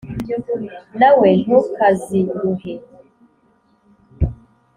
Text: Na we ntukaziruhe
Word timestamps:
Na 0.99 1.09
we 1.19 1.29
ntukaziruhe 1.43 2.73